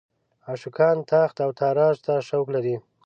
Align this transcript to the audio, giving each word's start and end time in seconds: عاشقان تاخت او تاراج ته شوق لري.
عاشقان 0.47 0.97
تاخت 1.11 1.37
او 1.45 1.49
تاراج 1.59 1.95
ته 2.05 2.13
شوق 2.27 2.47
لري. 2.55 2.75